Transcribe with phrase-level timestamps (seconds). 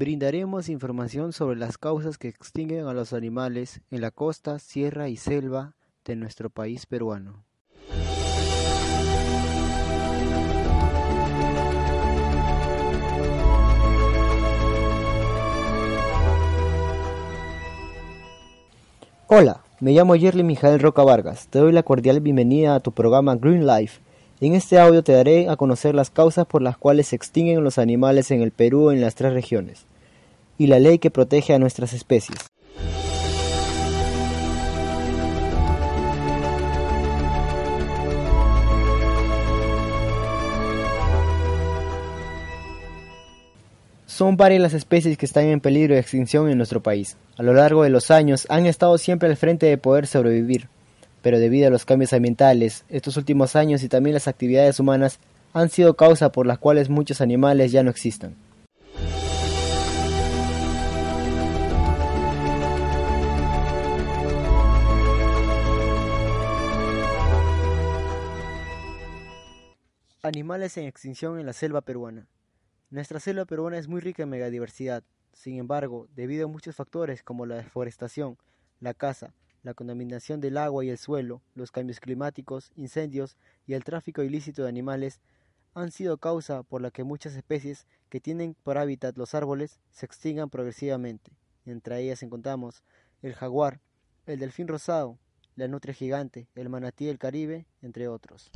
[0.00, 5.18] Brindaremos información sobre las causas que extinguen a los animales en la costa, sierra y
[5.18, 5.74] selva
[6.06, 7.44] de nuestro país peruano.
[19.26, 21.48] Hola, me llamo Yerly Mijael Roca Vargas.
[21.48, 24.00] Te doy la cordial bienvenida a tu programa Green Life.
[24.40, 27.76] En este audio te daré a conocer las causas por las cuales se extinguen los
[27.76, 29.89] animales en el Perú en las tres regiones
[30.60, 32.36] y la ley que protege a nuestras especies.
[44.04, 47.16] Son varias las especies que están en peligro de extinción en nuestro país.
[47.38, 50.68] A lo largo de los años han estado siempre al frente de poder sobrevivir,
[51.22, 55.20] pero debido a los cambios ambientales, estos últimos años y también las actividades humanas
[55.54, 58.49] han sido causa por las cuales muchos animales ya no existen.
[70.32, 72.28] Animales en extinción en la selva peruana.
[72.88, 75.02] Nuestra selva peruana es muy rica en megadiversidad.
[75.32, 78.38] Sin embargo, debido a muchos factores como la deforestación,
[78.78, 83.36] la caza, la contaminación del agua y el suelo, los cambios climáticos, incendios
[83.66, 85.20] y el tráfico ilícito de animales,
[85.74, 90.06] han sido causa por la que muchas especies que tienen por hábitat los árboles se
[90.06, 91.32] extingan progresivamente.
[91.66, 92.84] Entre ellas encontramos
[93.20, 93.80] el jaguar,
[94.26, 95.18] el delfín rosado,
[95.56, 98.52] la nutria gigante, el manatí del Caribe, entre otros.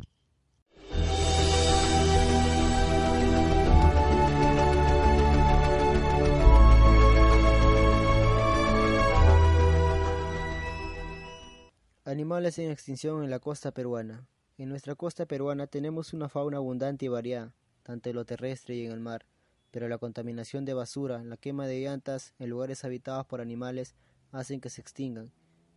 [12.24, 14.26] Animales en extinción en la costa peruana.
[14.56, 17.52] En nuestra costa peruana tenemos una fauna abundante y variada,
[17.82, 19.26] tanto en lo terrestre y en el mar,
[19.70, 23.94] pero la contaminación de basura, la quema de llantas en lugares habitados por animales
[24.32, 25.32] hacen que se extingan.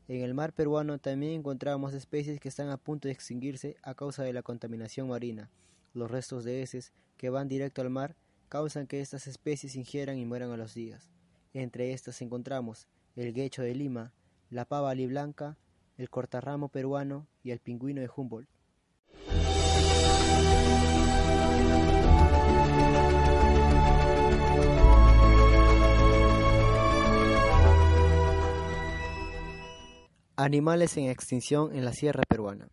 [0.08, 4.24] En el mar peruano también encontramos especies que están a punto de extinguirse a causa
[4.24, 5.52] de la contaminación marina.
[5.94, 8.16] Los restos de heces que van directo al mar
[8.48, 11.12] causan que estas especies ingieran y mueran a los días.
[11.54, 12.88] Entre estas encontramos
[13.18, 14.14] el guecho de Lima,
[14.50, 15.58] la pava aliblanca,
[15.98, 18.50] el cortarramo peruano y el pingüino de Humboldt.
[30.40, 32.70] Animales en extinción en la sierra peruana.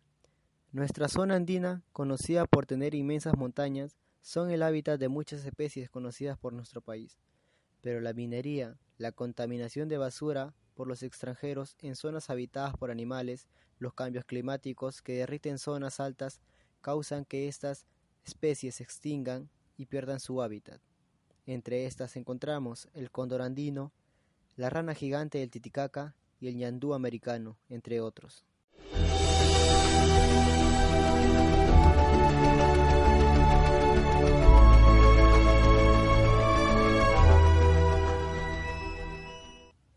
[0.70, 6.36] Nuestra zona andina, conocida por tener inmensas montañas, son el hábitat de muchas especies conocidas
[6.36, 7.18] por nuestro país.
[7.80, 13.48] Pero la minería, la contaminación de basura por los extranjeros en zonas habitadas por animales,
[13.78, 16.40] los cambios climáticos que derriten zonas altas
[16.80, 17.86] causan que estas
[18.24, 20.80] especies se extingan y pierdan su hábitat.
[21.46, 23.92] Entre estas encontramos el cóndor andino,
[24.56, 28.44] la rana gigante del Titicaca y el ñandú americano, entre otros.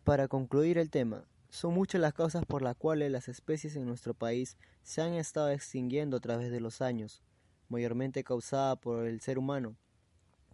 [0.08, 4.14] Para concluir el tema, son muchas las causas por las cuales las especies en nuestro
[4.14, 7.22] país se han estado extinguiendo a través de los años,
[7.68, 9.76] mayormente causada por el ser humano,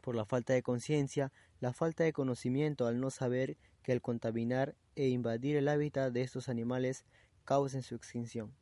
[0.02, 4.74] por la falta de conciencia, la falta de conocimiento al no saber que el contaminar
[4.96, 7.06] e invadir el hábitat de estos animales
[7.46, 8.56] causen su extinción.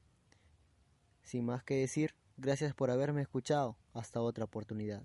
[1.23, 3.77] Sin más que decir, gracias por haberme escuchado.
[3.93, 5.03] Hasta otra oportunidad.